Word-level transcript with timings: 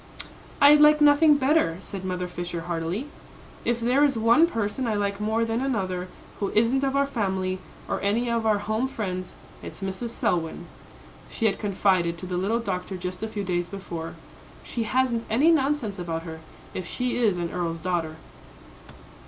"I'd 0.59 0.81
like 0.81 0.99
nothing 0.99 1.35
better," 1.35 1.77
said 1.79 2.03
Mother 2.03 2.27
Fisher, 2.27 2.61
heartily. 2.61 3.05
"If 3.63 3.79
there 3.79 4.03
is 4.03 4.17
one 4.17 4.47
person 4.47 4.87
I 4.87 4.95
like 4.95 5.21
more 5.21 5.45
than 5.45 5.61
another, 5.61 6.07
who 6.39 6.49
isn't 6.55 6.83
of 6.83 6.95
our 6.95 7.05
family, 7.05 7.59
or 7.87 8.01
any 8.01 8.27
of 8.27 8.43
our 8.47 8.57
home 8.57 8.87
friends, 8.87 9.35
it's 9.61 9.83
Mrs. 9.83 10.09
Selwyn," 10.09 10.65
she 11.29 11.45
had 11.45 11.59
confided 11.59 12.17
to 12.17 12.25
the 12.25 12.35
little 12.37 12.57
doctor 12.59 12.97
just 12.97 13.21
a 13.21 13.27
few 13.27 13.43
days 13.43 13.67
before. 13.67 14.15
"She 14.63 14.85
hasn't 14.89 15.23
any 15.29 15.51
nonsense 15.51 15.99
about 15.99 16.23
her, 16.23 16.39
if 16.73 16.87
she 16.87 17.17
is 17.17 17.37
an 17.37 17.51
earl's 17.51 17.77
daughter." 17.77 18.15